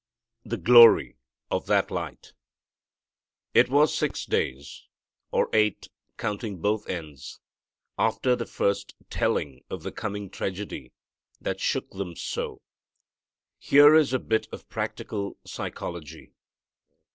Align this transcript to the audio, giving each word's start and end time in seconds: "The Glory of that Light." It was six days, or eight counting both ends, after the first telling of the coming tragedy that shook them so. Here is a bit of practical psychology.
"The 0.43 0.57
Glory 0.57 1.15
of 1.51 1.67
that 1.67 1.91
Light." 1.91 2.33
It 3.53 3.69
was 3.69 3.95
six 3.95 4.25
days, 4.25 4.87
or 5.29 5.47
eight 5.53 5.89
counting 6.17 6.57
both 6.59 6.89
ends, 6.89 7.39
after 7.99 8.35
the 8.35 8.47
first 8.47 8.95
telling 9.11 9.63
of 9.69 9.83
the 9.83 9.91
coming 9.91 10.31
tragedy 10.31 10.91
that 11.39 11.59
shook 11.59 11.87
them 11.91 12.15
so. 12.15 12.63
Here 13.59 13.93
is 13.93 14.11
a 14.11 14.17
bit 14.17 14.47
of 14.51 14.67
practical 14.69 15.37
psychology. 15.45 16.33